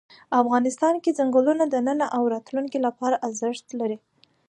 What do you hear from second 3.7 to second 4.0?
لري.